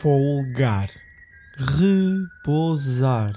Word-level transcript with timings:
folgar, 0.00 0.90
repousar, 1.56 3.34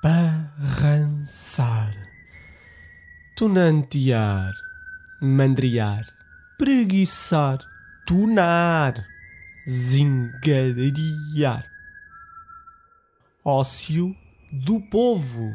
barrançar, 0.00 1.92
tunantear, 3.36 4.54
mandriar, 5.20 6.06
preguiçar, 6.56 7.58
tunar, 8.06 9.04
zingariar. 9.68 10.88
Ócio 13.44 14.14
do 14.52 14.80
Povo, 14.82 15.52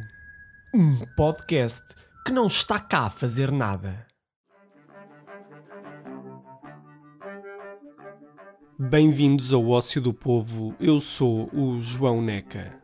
um 0.73 0.98
podcast 1.16 1.86
que 2.26 2.34
não 2.34 2.48
está 2.48 2.82
cá 2.82 3.05
a 3.05 3.10
fazer 3.10 3.50
nada. 3.50 4.09
Bem-vindos 8.82 9.52
ao 9.52 9.68
Ócio 9.68 10.02
do 10.02 10.14
Povo, 10.14 10.74
eu 10.79 11.01
sou 11.01 11.50
o 11.54 11.82
João 11.82 12.21
Neca. 12.21 12.79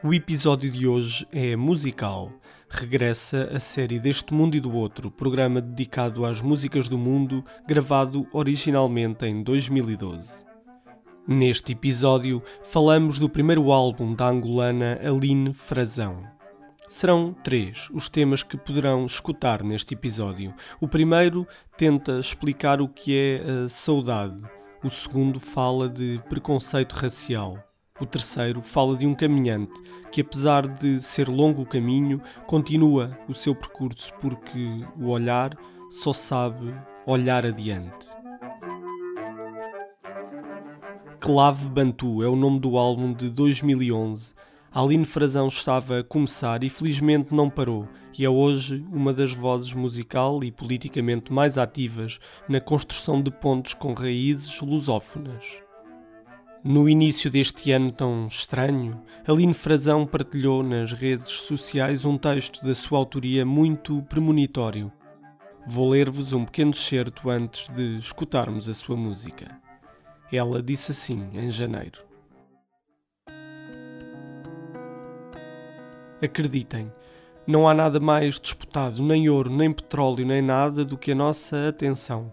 O 0.00 0.14
episódio 0.14 0.70
de 0.70 0.86
hoje 0.86 1.26
é 1.32 1.56
musical. 1.56 2.30
Regressa 2.68 3.50
a 3.52 3.58
série 3.58 3.98
Deste 3.98 4.32
Mundo 4.32 4.56
e 4.56 4.60
do 4.60 4.72
Outro, 4.72 5.10
programa 5.10 5.60
dedicado 5.60 6.24
às 6.24 6.40
músicas 6.40 6.86
do 6.86 6.96
mundo, 6.96 7.44
gravado 7.66 8.28
originalmente 8.32 9.26
em 9.26 9.42
2012. 9.42 10.44
Neste 11.26 11.72
episódio, 11.72 12.40
falamos 12.62 13.18
do 13.18 13.28
primeiro 13.28 13.72
álbum 13.72 14.14
da 14.14 14.28
angolana 14.28 15.00
Aline 15.02 15.52
Frazão. 15.52 16.22
Serão 16.86 17.34
três 17.42 17.88
os 17.92 18.08
temas 18.08 18.44
que 18.44 18.56
poderão 18.56 19.04
escutar 19.04 19.64
neste 19.64 19.94
episódio. 19.94 20.54
O 20.80 20.86
primeiro 20.86 21.44
tenta 21.76 22.20
explicar 22.20 22.80
o 22.80 22.86
que 22.86 23.16
é 23.16 23.64
a 23.64 23.68
saudade 23.68 24.40
o 24.84 24.90
segundo 24.90 25.40
fala 25.40 25.88
de 25.88 26.20
preconceito 26.28 26.92
racial. 26.92 27.58
O 27.98 28.04
terceiro 28.04 28.60
fala 28.60 28.94
de 28.94 29.06
um 29.06 29.14
caminhante 29.14 29.72
que, 30.12 30.20
apesar 30.20 30.66
de 30.66 31.00
ser 31.00 31.26
longo 31.26 31.62
o 31.62 31.66
caminho, 31.66 32.20
continua 32.46 33.18
o 33.26 33.32
seu 33.32 33.54
percurso 33.54 34.12
porque 34.20 34.84
o 35.00 35.08
olhar 35.08 35.56
só 35.90 36.12
sabe 36.12 36.74
olhar 37.06 37.46
adiante. 37.46 38.08
Clave 41.18 41.66
Bantu 41.70 42.22
é 42.22 42.28
o 42.28 42.36
nome 42.36 42.60
do 42.60 42.76
álbum 42.76 43.14
de 43.14 43.30
2011 43.30 44.34
Aline 44.74 45.04
Frazão 45.04 45.46
estava 45.46 46.00
a 46.00 46.02
começar 46.02 46.64
e 46.64 46.68
felizmente 46.68 47.32
não 47.32 47.48
parou, 47.48 47.88
e 48.18 48.24
é 48.24 48.28
hoje 48.28 48.84
uma 48.90 49.12
das 49.12 49.32
vozes 49.32 49.72
musical 49.72 50.42
e 50.42 50.50
politicamente 50.50 51.32
mais 51.32 51.56
ativas 51.56 52.18
na 52.48 52.60
construção 52.60 53.22
de 53.22 53.30
pontos 53.30 53.72
com 53.72 53.94
raízes 53.94 54.60
lusófonas. 54.60 55.62
No 56.64 56.88
início 56.88 57.30
deste 57.30 57.70
ano 57.70 57.92
tão 57.92 58.26
estranho, 58.26 59.00
Aline 59.28 59.54
Frazão 59.54 60.04
partilhou 60.04 60.64
nas 60.64 60.92
redes 60.92 61.30
sociais 61.42 62.04
um 62.04 62.18
texto 62.18 62.66
da 62.66 62.74
sua 62.74 62.98
autoria 62.98 63.46
muito 63.46 64.02
premonitório. 64.02 64.90
Vou 65.64 65.88
ler-vos 65.90 66.32
um 66.32 66.44
pequeno 66.44 66.74
certo 66.74 67.30
antes 67.30 67.68
de 67.68 67.96
escutarmos 67.98 68.68
a 68.68 68.74
sua 68.74 68.96
música. 68.96 69.56
Ela 70.32 70.60
disse 70.60 70.90
assim 70.90 71.28
em 71.32 71.48
janeiro. 71.48 72.13
Acreditem, 76.24 76.90
não 77.46 77.68
há 77.68 77.74
nada 77.74 78.00
mais 78.00 78.40
disputado, 78.40 79.02
nem 79.02 79.28
ouro, 79.28 79.50
nem 79.50 79.70
petróleo, 79.70 80.24
nem 80.24 80.40
nada 80.40 80.82
do 80.82 80.96
que 80.96 81.12
a 81.12 81.14
nossa 81.14 81.68
atenção. 81.68 82.32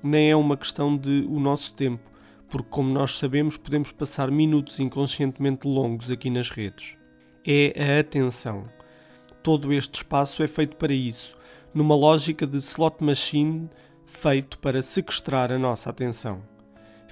Nem 0.00 0.30
é 0.30 0.36
uma 0.36 0.56
questão 0.56 0.96
de 0.96 1.26
o 1.28 1.40
nosso 1.40 1.72
tempo, 1.72 2.08
porque, 2.48 2.68
como 2.70 2.88
nós 2.88 3.18
sabemos, 3.18 3.56
podemos 3.56 3.90
passar 3.90 4.30
minutos 4.30 4.78
inconscientemente 4.78 5.66
longos 5.66 6.08
aqui 6.08 6.30
nas 6.30 6.50
redes. 6.50 6.96
É 7.44 7.96
a 7.96 7.98
atenção. 7.98 8.68
Todo 9.42 9.72
este 9.72 9.96
espaço 9.96 10.40
é 10.44 10.46
feito 10.46 10.76
para 10.76 10.94
isso, 10.94 11.36
numa 11.74 11.96
lógica 11.96 12.46
de 12.46 12.58
slot 12.58 13.02
machine 13.02 13.68
feito 14.04 14.56
para 14.60 14.82
sequestrar 14.82 15.50
a 15.50 15.58
nossa 15.58 15.90
atenção. 15.90 16.40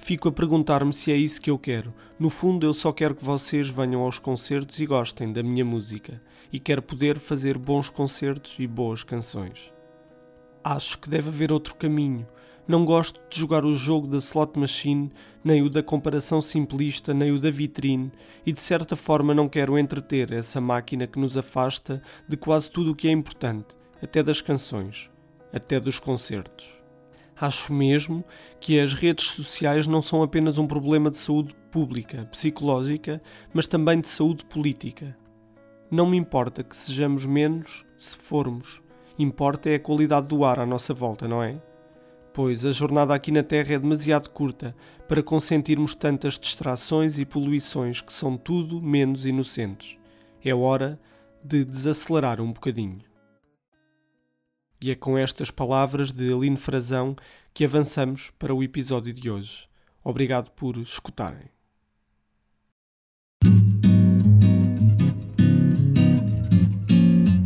Fico 0.05 0.29
a 0.29 0.31
perguntar-me 0.31 0.93
se 0.93 1.11
é 1.11 1.15
isso 1.15 1.41
que 1.41 1.49
eu 1.49 1.57
quero. 1.57 1.91
No 2.19 2.29
fundo, 2.29 2.63
eu 2.63 2.75
só 2.75 2.91
quero 2.91 3.15
que 3.15 3.25
vocês 3.25 3.69
venham 3.69 4.03
aos 4.03 4.19
concertos 4.19 4.79
e 4.79 4.85
gostem 4.85 5.33
da 5.33 5.41
minha 5.41 5.65
música. 5.65 6.21
E 6.53 6.59
quero 6.59 6.83
poder 6.83 7.17
fazer 7.17 7.57
bons 7.57 7.89
concertos 7.89 8.59
e 8.59 8.67
boas 8.67 9.01
canções. 9.01 9.73
Acho 10.63 10.99
que 10.99 11.09
deve 11.09 11.29
haver 11.29 11.51
outro 11.51 11.73
caminho. 11.73 12.27
Não 12.67 12.85
gosto 12.85 13.19
de 13.27 13.39
jogar 13.39 13.65
o 13.65 13.73
jogo 13.73 14.05
da 14.05 14.17
slot 14.17 14.59
machine, 14.59 15.11
nem 15.43 15.63
o 15.63 15.71
da 15.71 15.81
comparação 15.81 16.39
simplista, 16.39 17.11
nem 17.11 17.31
o 17.31 17.39
da 17.39 17.49
vitrine, 17.49 18.11
e 18.45 18.53
de 18.53 18.59
certa 18.59 18.95
forma 18.95 19.33
não 19.33 19.49
quero 19.49 19.75
entreter 19.75 20.31
essa 20.33 20.61
máquina 20.61 21.07
que 21.07 21.17
nos 21.17 21.35
afasta 21.35 21.99
de 22.29 22.37
quase 22.37 22.69
tudo 22.69 22.91
o 22.91 22.95
que 22.95 23.07
é 23.07 23.11
importante, 23.11 23.75
até 23.99 24.21
das 24.21 24.39
canções, 24.39 25.09
até 25.51 25.79
dos 25.79 25.97
concertos. 25.97 26.74
Acho 27.39 27.73
mesmo 27.73 28.23
que 28.61 28.79
as 28.79 28.93
redes 28.93 29.25
sociais 29.25 29.85
não 29.85 30.01
são 30.01 30.23
apenas 30.23 30.57
um 30.57 30.65
problema 30.65 31.11
de 31.11 31.17
saúde 31.17 31.53
pública, 31.69 32.25
psicológica, 32.31 33.21
mas 33.53 33.67
também 33.67 33.99
de 33.99 34.07
saúde 34.07 34.45
política. 34.45 35.17
Não 35.91 36.05
me 36.05 36.17
importa 36.17 36.63
que 36.63 36.75
sejamos 36.75 37.25
menos 37.25 37.85
se 37.97 38.17
formos. 38.17 38.81
Importa 39.19 39.69
é 39.69 39.75
a 39.75 39.79
qualidade 39.79 40.27
do 40.27 40.45
ar 40.45 40.59
à 40.59 40.65
nossa 40.65 40.93
volta, 40.93 41.27
não 41.27 41.43
é? 41.43 41.61
Pois 42.33 42.65
a 42.65 42.71
jornada 42.71 43.13
aqui 43.13 43.31
na 43.31 43.43
Terra 43.43 43.75
é 43.75 43.79
demasiado 43.79 44.29
curta 44.29 44.75
para 45.07 45.23
consentirmos 45.23 45.93
tantas 45.93 46.39
distrações 46.39 47.19
e 47.19 47.25
poluições 47.25 48.01
que 48.01 48.11
são 48.11 48.35
tudo 48.35 48.81
menos 48.81 49.25
inocentes. 49.25 49.97
É 50.43 50.53
hora 50.53 50.99
de 51.43 51.63
desacelerar 51.63 52.41
um 52.41 52.51
bocadinho. 52.51 52.99
E 54.85 54.91
é 54.91 54.95
com 54.95 55.17
estas 55.17 55.49
palavras 55.49 56.11
de 56.11 56.31
Aline 56.31 56.57
Frazão 56.57 57.15
que 57.55 57.65
avançamos 57.65 58.31
para 58.37 58.53
o 58.53 58.61
episódio 58.61 59.11
de 59.11 59.31
hoje. 59.31 59.67
Obrigado 60.03 60.51
por 60.51 60.77
escutarem. 60.77 61.49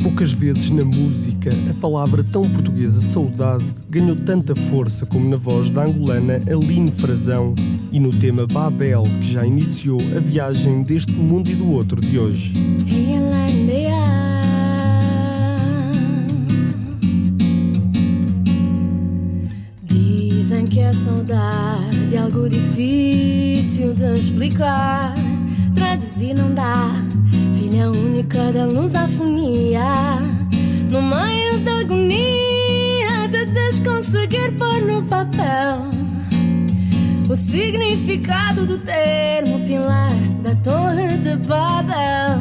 Poucas 0.03 0.33
vezes 0.33 0.69
na 0.69 0.83
música 0.83 1.51
a 1.71 1.73
palavra 1.79 2.25
tão 2.25 2.41
portuguesa 2.51 2.99
saudade 2.99 3.63
ganhou 3.89 4.17
tanta 4.17 4.53
força 4.53 5.05
como 5.05 5.29
na 5.29 5.37
voz 5.37 5.69
da 5.69 5.85
angolana 5.85 6.43
Aline 6.45 6.91
Frazão 6.91 7.55
e 7.89 8.01
no 8.01 8.09
tema 8.19 8.45
Babel 8.45 9.03
que 9.21 9.31
já 9.31 9.45
iniciou 9.45 10.01
a 10.13 10.19
viagem 10.19 10.83
deste 10.83 11.13
mundo 11.13 11.49
e 11.49 11.55
do 11.55 11.71
outro 11.71 12.01
de 12.01 12.19
hoje. 12.19 12.51
A 20.77 20.93
saudade 20.93 22.15
é 22.15 22.17
algo 22.19 22.47
difícil 22.47 23.91
de 23.91 24.19
explicar. 24.19 25.15
Traduzir 25.73 26.35
não 26.35 26.53
dá, 26.53 26.93
filha 27.57 27.89
única 27.89 28.51
da 28.51 28.65
lusofonia. 28.65 30.19
No 30.91 31.01
meio 31.01 31.59
da 31.63 31.79
agonia 31.79 33.27
de 33.31 33.45
desconseguir 33.47 34.51
pôr 34.57 34.79
no 34.81 35.01
papel 35.03 35.89
o 37.27 37.35
significado 37.35 38.65
do 38.65 38.77
termo 38.77 39.65
pilar 39.65 40.13
da 40.43 40.53
Torre 40.55 41.17
de 41.17 41.35
Babel. 41.35 42.39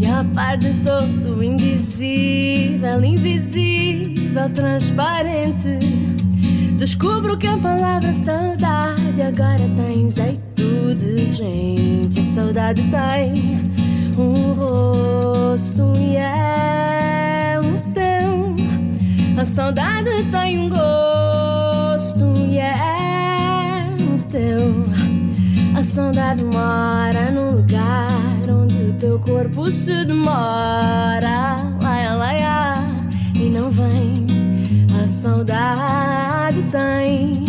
E 0.00 0.06
a 0.06 0.24
par 0.34 0.56
de 0.56 0.74
todo 0.82 1.42
indizível, 1.42 3.04
invisível, 3.04 4.48
transparente 4.50 5.78
Descubro 6.76 7.38
que 7.38 7.46
a 7.46 7.56
palavra 7.56 8.12
saudade 8.12 9.22
agora 9.22 9.70
tem 9.76 10.10
jeito 10.10 10.94
de 10.96 11.24
gente. 11.24 12.18
A 12.18 12.22
saudade 12.22 12.82
tem 12.90 13.60
um 14.18 14.52
rosto 14.54 15.92
e 15.96 16.16
é 16.16 17.60
o 17.60 17.92
teu. 17.92 19.40
A 19.40 19.44
saudade 19.44 20.10
tem 20.32 20.58
um 20.58 20.68
gosto 20.68 22.24
e 22.50 22.58
é 22.58 23.94
o 24.00 24.18
teu. 24.28 24.84
A 25.78 25.82
saudade 25.84 26.44
mora 26.44 27.30
no 27.30 27.56
lugar 27.58 28.50
onde 28.50 28.78
o 28.78 28.92
teu 28.94 29.20
corpo 29.20 29.70
se 29.70 30.04
demora. 30.04 31.56
Laia, 31.80 32.14
laia, 32.14 32.84
e 33.34 33.48
não 33.48 33.70
vem 33.70 34.23
saudade 35.24 36.62
tem 36.64 37.46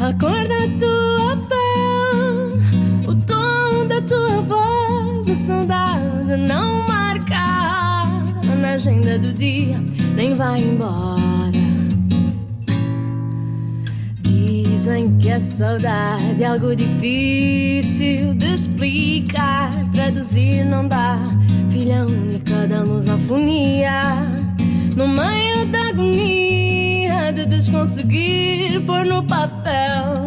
a 0.00 0.12
cor 0.20 0.46
da 0.46 0.68
tua 0.78 1.36
pele, 1.48 3.08
o 3.08 3.14
tom 3.26 3.88
da 3.88 4.00
tua 4.02 4.40
voz. 4.42 5.28
A 5.28 5.34
saudade 5.34 6.36
não 6.36 6.86
marca 6.86 8.06
na 8.60 8.74
agenda 8.74 9.18
do 9.18 9.32
dia, 9.32 9.80
nem 10.14 10.36
vai 10.36 10.60
embora 10.60 11.16
dizem 14.22 15.18
que 15.18 15.32
a 15.32 15.40
saudade 15.40 16.40
é 16.40 16.46
algo 16.46 16.76
difícil 16.76 18.32
de 18.34 18.54
explicar. 18.54 19.72
Traduzir 19.90 20.64
não 20.64 20.86
dá, 20.86 21.18
filha 21.68 22.06
única 22.06 22.68
da 22.68 22.82
lusofonia. 22.82 24.14
No 24.94 25.08
meio 25.08 25.66
da 25.66 25.88
agonia 25.88 26.75
de 27.34 27.46
desconseguir 27.46 28.80
pôr 28.86 29.04
no 29.04 29.22
papel 29.22 30.26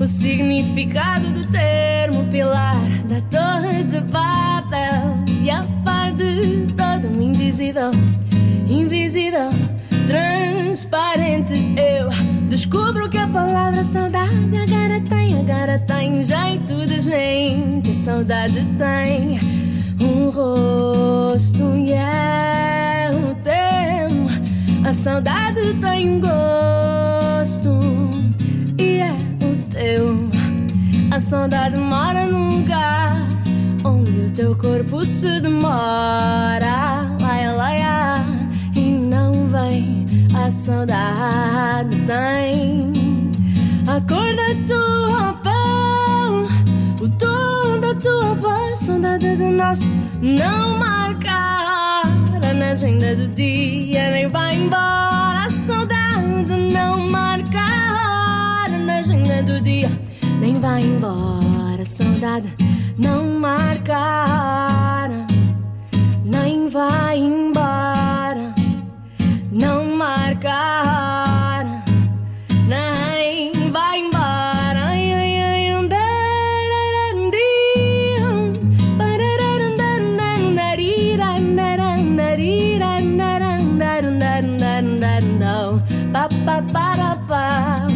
o 0.00 0.06
significado 0.06 1.32
do 1.32 1.46
termo 1.46 2.24
pilar 2.30 2.88
da 3.08 3.20
Torre 3.22 3.84
de 3.84 4.00
Babel 4.00 5.24
e 5.42 5.50
a 5.50 5.62
par 5.84 6.12
de 6.12 6.66
todo 6.76 7.08
o 7.08 7.22
indizível, 7.22 7.90
invisível 8.68 9.50
transparente. 10.06 11.54
Eu 11.76 12.10
descubro 12.48 13.08
que 13.08 13.18
a 13.18 13.28
palavra 13.28 13.82
saudade 13.84 14.56
agora 14.56 15.00
tem, 15.00 15.40
agora 15.40 15.78
tem 15.78 16.22
jeito 16.22 16.86
de 16.86 16.98
gente. 16.98 17.90
A 17.90 17.94
saudade 17.94 18.64
tem 18.78 19.38
um 20.00 20.30
rosto 20.30 21.62
e 21.76 21.92
é 21.92 23.10
o 23.12 23.34
teu. 23.42 23.63
Saudade 24.94 25.74
tem 25.80 26.10
um 26.10 26.20
gosto 26.20 27.70
e 28.78 29.00
é 29.00 29.12
o 29.42 29.56
teu. 29.68 30.30
A 31.14 31.20
saudade 31.20 31.76
mora 31.76 32.26
num 32.26 32.60
lugar 32.60 33.16
onde 33.84 34.22
o 34.22 34.30
teu 34.30 34.56
corpo 34.56 35.04
se 35.04 35.40
demora. 35.40 37.06
Laia, 37.20 37.52
laia 37.52 38.24
vem, 39.54 40.06
a 40.34 40.50
saudade 40.50 41.96
tem 42.06 42.92
a 43.86 44.00
cor 44.00 44.34
da 44.34 44.50
tua 44.66 45.32
pele, 45.44 46.48
o 47.00 47.08
tom 47.18 47.80
da 47.80 47.94
tua 47.94 48.34
voz, 48.34 48.78
saudade 48.78 49.36
de 49.36 49.50
nós 49.50 49.88
não 50.20 50.78
marcar 50.78 52.23
na 52.54 52.70
agenda 52.70 53.14
do 53.14 53.28
dia, 53.28 54.10
nem 54.10 54.28
vai 54.28 54.54
embora. 54.54 55.46
A 55.46 55.50
saudade 55.66 56.56
não 56.72 57.10
marcar 57.10 58.70
na 58.70 58.98
agenda 58.98 59.42
do 59.42 59.60
dia, 59.60 59.90
nem 60.40 60.60
vai 60.60 60.82
embora. 60.82 61.82
A 61.82 61.84
saudade 61.84 62.48
não 62.96 63.38
marcar, 63.40 65.10
nem 66.24 66.68
vai 66.68 67.18
embora 67.18 68.54
não 69.54 69.96
marcar, 69.96 71.24
nem 71.26 71.33
pa 86.24 86.32
pa 86.46 86.62
para 86.72 87.16
pa, 87.28 87.86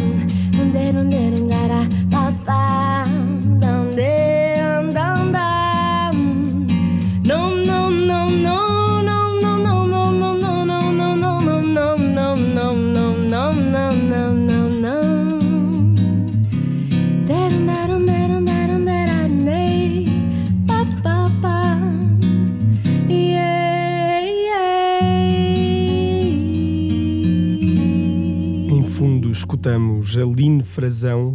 escutamos 29.49 30.15
Aline 30.15 30.61
Frazão, 30.61 31.33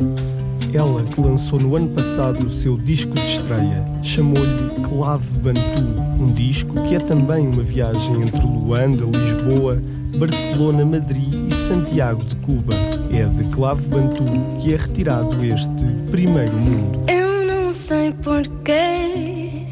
ela 0.73 1.03
que 1.03 1.21
lançou 1.21 1.59
no 1.59 1.75
ano 1.75 1.89
passado 1.89 2.47
o 2.47 2.49
seu 2.49 2.79
disco 2.79 3.13
de 3.13 3.27
estreia. 3.27 3.85
Chamou-lhe 4.05 4.71
Clave 4.89 5.31
Bantu, 5.39 5.83
um 6.21 6.33
disco 6.33 6.81
que 6.85 6.95
é 6.95 7.01
também 7.01 7.45
uma 7.49 7.65
viagem 7.65 8.23
entre 8.23 8.47
Luanda, 8.47 9.05
Lisboa, 9.05 9.83
Barcelona, 10.17 10.85
Madrid 10.85 11.35
e 11.49 11.53
Santiago 11.53 12.23
de 12.23 12.37
Cuba. 12.37 12.73
É 13.11 13.25
de 13.25 13.43
Clave 13.51 13.89
Bantu 13.89 14.23
que 14.63 14.73
é 14.73 14.77
retirado 14.77 15.45
este 15.45 15.85
primeiro 16.13 16.57
mundo. 16.57 17.01
Eu 17.11 17.45
não 17.45 17.73
sei 17.73 18.13
porquê. 18.23 19.67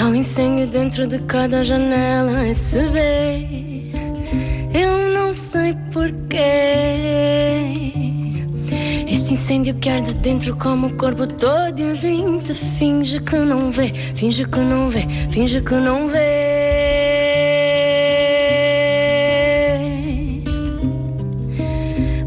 Há 0.00 0.06
um 0.06 0.14
incêndio 0.14 0.68
dentro 0.68 1.04
de 1.04 1.18
cada 1.18 1.64
janela, 1.64 2.54
se 2.54 2.80
vê. 2.90 3.71
Sei 5.72 5.78
porquê. 5.90 6.42
Este 9.08 9.32
incêndio 9.32 9.74
que 9.76 9.88
arde 9.88 10.14
dentro 10.16 10.54
como 10.56 10.88
o 10.88 10.96
corpo 10.96 11.26
todo 11.26 11.80
e 11.80 11.90
a 11.90 11.94
gente 11.94 12.52
finge 12.52 13.18
que 13.20 13.36
não 13.36 13.70
vê, 13.70 13.88
finge 14.14 14.44
que 14.44 14.58
não 14.58 14.90
vê, 14.90 15.06
finge 15.30 15.62
que 15.62 15.74
não 15.74 16.08
vê. 16.08 16.18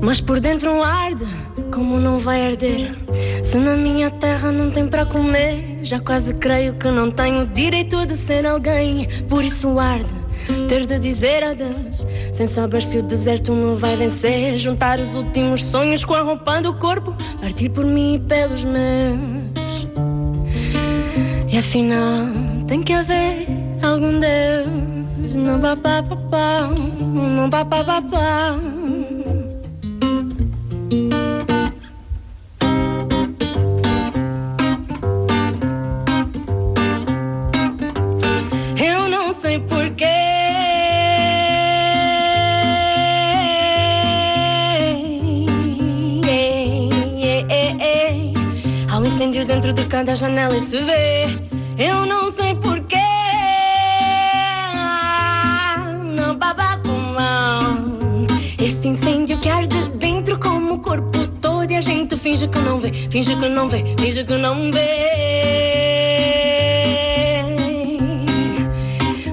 Mas 0.01 0.19
por 0.21 0.39
dentro 0.39 0.81
arde, 0.81 1.25
como 1.71 1.99
não 1.99 2.17
vai 2.17 2.47
arder? 2.47 2.95
Se 3.43 3.57
na 3.57 3.75
minha 3.75 4.09
terra 4.09 4.51
não 4.51 4.71
tem 4.71 4.87
para 4.87 5.05
comer, 5.05 5.79
já 5.83 5.99
quase 5.99 6.33
creio 6.33 6.73
que 6.75 6.89
não 6.89 7.11
tenho 7.11 7.45
direito 7.45 8.05
de 8.07 8.17
ser 8.17 8.45
alguém, 8.47 9.07
por 9.29 9.43
isso 9.43 9.77
arde 9.79 10.24
ter 10.67 10.85
de 10.85 10.99
dizer 10.99 11.43
adeus, 11.43 12.05
sem 12.31 12.47
saber 12.47 12.81
se 12.81 12.97
o 12.97 13.03
deserto 13.03 13.51
me 13.51 13.75
vai 13.75 13.95
vencer. 13.95 14.57
Juntar 14.57 14.99
os 14.99 15.15
últimos 15.15 15.63
sonhos 15.63 16.03
com 16.03 16.13
a 16.13 16.21
roupa 16.21 16.61
do 16.61 16.73
corpo, 16.73 17.15
partir 17.41 17.69
por 17.69 17.85
mim 17.85 18.15
e 18.15 18.19
pelos 18.19 18.63
meus. 18.63 19.87
E 21.51 21.57
afinal, 21.57 22.27
tem 22.67 22.83
que 22.83 22.93
haver 22.93 23.47
algum 23.81 24.19
Deus. 24.19 25.35
Não 25.35 25.59
papá, 25.59 26.03
papá, 26.03 26.69
não 26.99 27.49
papá, 27.49 27.83
papá. 27.83 28.55
dentro 28.55 28.73
de 28.73 28.74
cada 50.05 50.15
janela 50.17 50.55
e 50.55 50.61
se 50.61 50.79
vê. 50.81 51.23
Eu 51.79 52.05
não 52.05 52.29
sei 52.29 52.53
porquê. 52.53 52.95
Não 56.15 56.37
babacumão. 56.37 57.59
Este 58.59 58.87
incêndio 58.87 59.39
que 59.39 59.49
arde 59.49 59.89
dentro 59.95 60.39
como 60.39 60.75
o 60.75 60.79
corpo 60.79 61.27
todo 61.41 61.71
e 61.71 61.75
a 61.75 61.81
gente 61.81 62.15
finge 62.15 62.47
que 62.47 62.59
não 62.59 62.79
vê, 62.79 62.91
finge 63.09 63.35
que 63.35 63.49
não 63.49 63.67
vê, 63.67 63.83
finge 63.97 64.23
que 64.23 64.37
não 64.37 64.71
vê. 64.71 65.05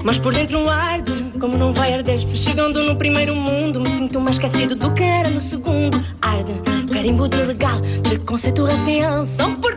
Mas 0.03 0.17
por 0.17 0.33
dentro 0.33 0.67
arde, 0.67 1.13
como 1.39 1.55
não 1.55 1.71
vai 1.71 1.93
arder? 1.93 2.19
Se 2.25 2.37
chegando 2.37 2.81
no 2.81 2.95
primeiro 2.95 3.35
mundo, 3.35 3.79
me 3.79 3.89
sinto 3.89 4.19
mais 4.19 4.37
esquecido 4.37 4.75
do 4.75 4.91
que 4.91 5.03
era 5.03 5.29
no 5.29 5.39
segundo. 5.39 6.03
Arde, 6.19 6.53
carimbo 6.91 7.27
de 7.27 7.43
legal, 7.43 7.79
preconceito 8.01 8.63
racial, 8.63 9.23
são 9.23 9.55
por 9.55 9.75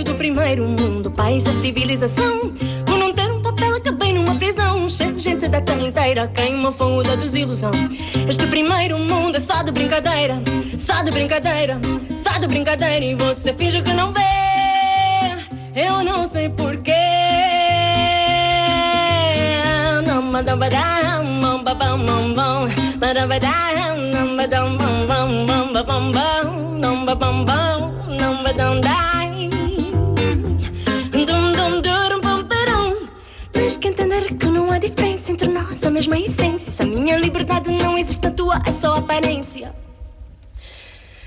Gente 0.00 0.12
do 0.12 0.14
primeiro 0.14 0.66
mundo, 0.66 1.10
país 1.10 1.44
da 1.44 1.52
civilização. 1.60 2.50
Por 2.86 2.96
não 2.96 3.12
ter 3.12 3.30
um 3.30 3.42
papel, 3.42 3.76
acabei 3.76 4.14
numa 4.14 4.34
prisão. 4.34 4.88
Cheio 4.88 5.20
gente 5.20 5.46
da 5.46 5.60
terra 5.60 5.86
inteira, 5.86 6.26
queima 6.26 6.72
fogo 6.72 7.02
da 7.02 7.16
desilusão. 7.16 7.70
Este 8.26 8.46
primeiro 8.46 8.98
mundo 8.98 9.36
é 9.36 9.40
só 9.40 9.62
de 9.62 9.70
brincadeira, 9.70 10.40
só 10.78 11.02
de 11.02 11.10
brincadeira, 11.10 11.78
só 12.16 12.38
de 12.38 12.46
brincadeira. 12.46 13.04
E 13.04 13.14
você 13.14 13.52
finge 13.52 13.82
que 13.82 13.92
não 13.92 14.10
vê. 14.10 14.20
Eu 15.76 16.02
não 16.02 16.26
sei 16.26 16.48
porquê. 16.48 16.94
Não, 20.06 20.22
madam, 20.22 20.58
badam, 20.58 21.40
bam, 21.42 21.62
bam, 21.62 21.74
bam, 21.74 22.34
bam, 22.34 22.70
Tens 33.70 33.78
que 33.78 33.86
entender 33.86 34.34
que 34.34 34.46
não 34.46 34.72
há 34.72 34.78
diferença 34.78 35.30
entre 35.30 35.48
nós. 35.48 35.84
a 35.84 35.92
mesma 35.92 36.18
essência. 36.18 36.72
Se 36.72 36.82
a 36.82 36.84
minha 36.84 37.16
liberdade 37.16 37.70
não 37.70 37.96
existe, 37.96 38.26
a 38.26 38.30
tua 38.32 38.60
é 38.66 38.72
só 38.72 38.96
aparência. 38.96 39.72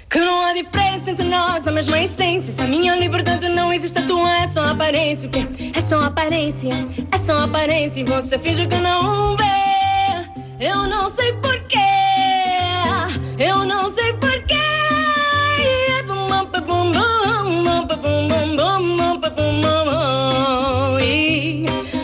Que 0.10 0.20
não 0.20 0.46
há 0.46 0.52
diferença 0.52 1.10
entre 1.10 1.24
nós, 1.24 1.66
a 1.66 1.72
mesma 1.72 1.98
essência. 2.02 2.52
Se 2.52 2.62
a 2.62 2.68
minha 2.68 2.98
liberdade 2.98 3.48
não 3.48 3.72
existe, 3.72 3.98
a 3.98 4.02
tua 4.06 4.30
é 4.30 4.50
só 4.50 4.62
aparência. 4.66 5.30
O 5.30 5.32
quê? 5.32 5.48
É 5.74 5.80
só 5.80 6.00
aparência, 6.00 6.74
é 7.14 7.18
só 7.18 7.46
aparência. 7.46 8.02
E 8.02 8.04
você 8.04 8.38
finge 8.38 8.68
que 8.68 8.76
não 8.76 9.38
vê. 9.38 9.46
Eu 10.60 10.86
não 10.86 11.10
sei 11.12 11.32
porquê, 11.36 11.78
eu 13.40 13.66
não 13.66 13.90
sei 13.90 14.12
porquê. 14.16 14.64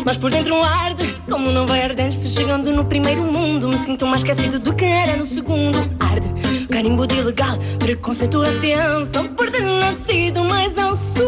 Mas 0.09 0.17
por 0.17 0.31
dentro 0.31 0.63
arde, 0.63 1.21
como 1.29 1.51
não 1.51 1.67
vai 1.67 1.83
arder 1.83 2.11
se 2.11 2.27
chegando 2.29 2.73
no 2.73 2.83
primeiro 2.83 3.21
mundo. 3.21 3.67
Me 3.67 3.77
sinto 3.77 4.07
mais 4.07 4.23
esquecido 4.23 4.57
do 4.57 4.73
que 4.73 4.83
era 4.83 5.15
no 5.15 5.23
segundo. 5.23 5.77
Arde, 5.99 6.27
carimbo 6.67 7.05
de 7.05 7.13
ilegal, 7.13 7.59
preconceito, 7.77 8.41
raciança. 8.41 9.25
Por 9.25 9.51
ter 9.51 9.61
nascido 9.61 10.43
mais 10.45 10.79
ao 10.79 10.95
sul. 10.95 11.27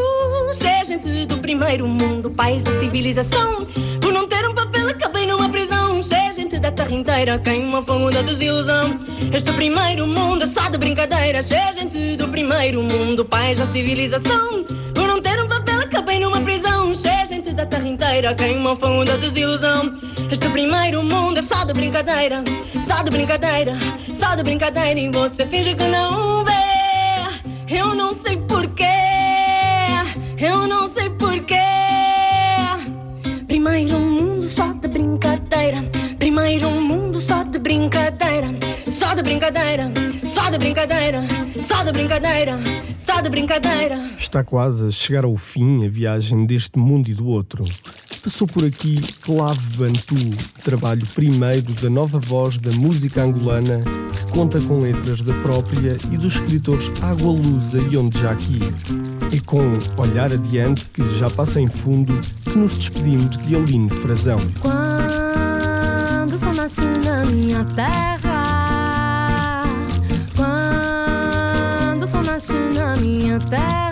É 0.65 0.83
gente 0.83 1.27
do 1.27 1.37
primeiro 1.37 1.87
mundo, 1.87 2.31
país 2.31 2.63
da 2.63 2.73
civilização. 2.79 3.67
Por 4.01 4.11
não 4.11 4.27
ter 4.27 4.49
um 4.49 4.55
papel, 4.55 4.89
acabei 4.89 5.27
numa 5.27 5.47
prisão. 5.47 5.99
É 6.11 6.33
gente 6.33 6.57
da 6.57 6.71
terra 6.71 6.91
inteira, 6.91 7.37
queima 7.37 7.83
fogo 7.83 8.09
da 8.09 8.23
desilusão. 8.23 8.99
Este 9.31 9.53
primeiro 9.53 10.07
mundo 10.07 10.45
é 10.45 10.47
só 10.47 10.67
de 10.69 10.79
brincadeiras. 10.79 11.51
É 11.51 11.71
gente 11.71 12.15
do 12.15 12.27
primeiro 12.29 12.81
mundo, 12.81 13.23
país 13.23 13.59
da 13.59 13.67
civilização. 13.67 14.65
Inteira, 18.11 18.35
queima 18.35 18.75
fogo 18.75 19.05
da 19.05 19.15
desilusão. 19.15 19.93
Este 20.29 20.49
primeiro 20.49 21.01
mundo 21.01 21.39
é 21.39 21.41
só 21.41 21.63
de 21.63 21.71
brincadeira, 21.71 22.43
só 22.85 23.01
de 23.03 23.09
brincadeira, 23.09 23.79
só 24.09 24.35
de 24.35 24.43
brincadeira. 24.43 24.99
E 24.99 25.09
você 25.09 25.45
finge 25.45 25.73
que 25.75 25.85
não 25.85 26.43
vê. 26.43 26.51
Eu 27.73 27.95
não 27.95 28.13
sei 28.13 28.35
porquê, 28.35 28.83
eu 30.37 30.67
não 30.67 30.89
sei 30.89 31.09
porquê. 31.11 31.55
Primeiro 33.47 33.97
mundo 33.97 34.47
só 34.47 34.67
de 34.73 34.87
brincadeira. 34.89 35.85
Primeiro 36.19 36.69
mundo. 36.69 37.01
Só 37.21 37.43
de 37.43 37.59
brincadeira. 37.59 38.49
Só 38.89 39.13
de 39.13 39.21
brincadeira. 39.21 39.91
Só 40.23 40.49
de 40.49 40.57
brincadeira. 40.57 41.23
Só 41.63 41.83
de 41.83 41.91
brincadeira. 41.91 42.59
Está 44.17 44.43
quase 44.43 44.87
a 44.87 44.91
chegar 44.91 45.25
ao 45.25 45.35
fim 45.35 45.85
a 45.85 45.89
viagem 45.89 46.45
deste 46.45 46.79
mundo 46.79 47.09
e 47.09 47.13
do 47.13 47.27
outro. 47.27 47.65
Passou 48.23 48.47
por 48.47 48.63
aqui 48.63 49.01
Clave 49.21 49.75
Bantu, 49.75 50.15
trabalho 50.63 51.05
primeiro 51.07 51.73
da 51.73 51.89
nova 51.89 52.19
voz 52.19 52.57
da 52.57 52.71
música 52.71 53.23
angolana, 53.23 53.79
que 54.15 54.31
conta 54.31 54.61
com 54.61 54.79
letras 54.79 55.21
da 55.21 55.33
própria 55.41 55.97
e 56.11 56.17
dos 56.17 56.35
escritores 56.35 56.91
Água 57.01 57.31
Lusa 57.31 57.79
e 57.79 57.97
Onde 57.97 58.19
Já 58.19 58.31
Aqui. 58.31 58.59
É 59.35 59.39
com 59.39 59.77
Olhar 59.99 60.31
Adiante, 60.31 60.85
que 60.89 61.03
já 61.15 61.29
passa 61.29 61.59
em 61.59 61.67
fundo, 61.67 62.17
que 62.43 62.57
nos 62.57 62.75
despedimos 62.75 63.35
de 63.37 63.55
Aline 63.55 63.89
Frazão. 63.89 64.39
Quando 64.61 66.37
só 66.37 66.53
nasce 66.53 66.85
na 66.85 67.25
minha 67.25 67.65
terra, 67.75 68.20
minha 73.31 73.39
terra. 73.39 73.90